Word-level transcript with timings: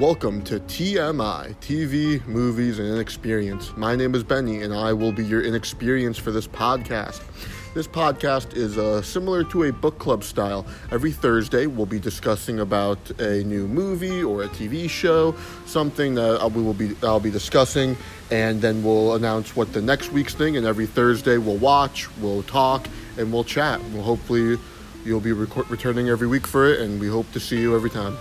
Welcome 0.00 0.42
to 0.44 0.60
TMI, 0.60 1.54
TV, 1.56 2.26
Movies, 2.26 2.78
and 2.78 2.88
Inexperience. 2.88 3.76
My 3.76 3.94
name 3.94 4.14
is 4.14 4.24
Benny, 4.24 4.62
and 4.62 4.72
I 4.72 4.94
will 4.94 5.12
be 5.12 5.22
your 5.22 5.42
inexperience 5.42 6.16
for 6.16 6.30
this 6.30 6.46
podcast. 6.48 7.20
This 7.74 7.86
podcast 7.86 8.56
is 8.56 8.78
uh, 8.78 9.02
similar 9.02 9.44
to 9.44 9.64
a 9.64 9.72
book 9.74 9.98
club 9.98 10.24
style. 10.24 10.64
Every 10.90 11.12
Thursday, 11.12 11.66
we'll 11.66 11.84
be 11.84 11.98
discussing 11.98 12.60
about 12.60 13.10
a 13.20 13.44
new 13.44 13.68
movie 13.68 14.22
or 14.22 14.44
a 14.44 14.48
TV 14.48 14.88
show, 14.88 15.34
something 15.66 16.14
that 16.14 16.42
uh, 16.42 16.48
we 16.48 16.62
will 16.62 16.72
be 16.72 16.96
I'll 17.02 17.20
be 17.20 17.30
discussing, 17.30 17.94
and 18.30 18.62
then 18.62 18.82
we'll 18.82 19.16
announce 19.16 19.54
what 19.54 19.74
the 19.74 19.82
next 19.82 20.12
week's 20.12 20.32
thing. 20.32 20.56
And 20.56 20.64
every 20.64 20.86
Thursday, 20.86 21.36
we'll 21.36 21.58
watch, 21.58 22.08
we'll 22.16 22.42
talk, 22.44 22.88
and 23.18 23.30
we'll 23.30 23.44
chat. 23.44 23.82
We'll 23.92 24.04
hopefully 24.04 24.58
you'll 25.04 25.20
be 25.20 25.32
rec- 25.32 25.68
returning 25.68 26.08
every 26.08 26.26
week 26.26 26.46
for 26.46 26.72
it, 26.72 26.80
and 26.80 26.98
we 26.98 27.08
hope 27.08 27.30
to 27.32 27.38
see 27.38 27.60
you 27.60 27.76
every 27.76 27.90
time. 27.90 28.16